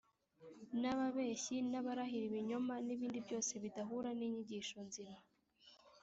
[0.81, 5.17] n’ababeshyi n’abarahira ibinyoma, n’ibindi byose bidahura n’inyigisho nzima,